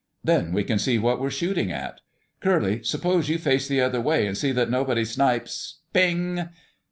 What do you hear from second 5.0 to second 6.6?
snipes—" PING!